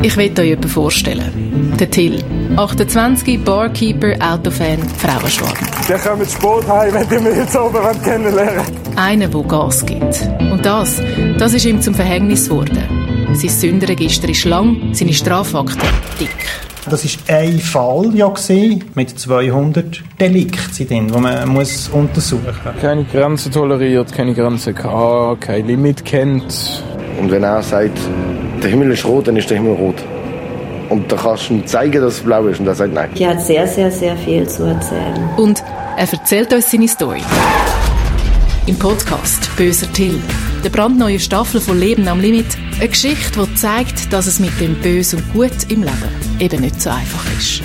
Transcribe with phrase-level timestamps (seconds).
[0.00, 1.74] Ich will euch jemanden vorstellen.
[1.78, 2.22] Der Till.
[2.56, 5.54] 28, Barkeeper, Autofan, Frauenschwarm.
[5.88, 8.64] Der kommt mit Sport heim, wenn ihr mich jetzt oben kennenlernen
[8.94, 10.28] Einer, der Gas gibt.
[10.52, 11.02] Und das,
[11.38, 12.78] das ist ihm zum Verhängnis geworden.
[13.32, 15.86] Sein Sündenregister ist lang, seine Strafakte
[16.20, 16.30] dick.
[16.88, 22.80] Das war ein Fall ja gewesen, mit 200 Delikten drin, die man muss untersuchen muss.
[22.80, 26.82] Keine Grenzen toleriert, keine Grenzen gehabt, kein Limit kennt.
[27.20, 27.98] Und wenn er sagt,
[28.62, 29.96] der Himmel ist rot, dann ist der Himmel rot.
[30.88, 32.60] Und da kannst du ihm zeigen, dass es blau ist.
[32.60, 33.10] Und er sagt nein.
[33.14, 35.28] Die hat sehr, sehr, sehr viel zu erzählen.
[35.36, 35.62] Und
[35.96, 37.20] er erzählt uns seine Story.
[38.66, 40.20] Im Podcast Böser Till.
[40.64, 42.46] Der brandneue Staffel von Leben am Limit.
[42.78, 46.80] Eine Geschichte, die zeigt, dass es mit dem Bösen und Gut im Leben eben nicht
[46.80, 47.62] so einfach ist.